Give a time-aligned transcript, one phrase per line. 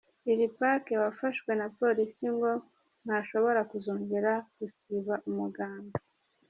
[0.25, 2.51] Lil Pac wafashwe na Police ngo
[3.05, 5.97] ntashobora kuzongera gusiba umuganda.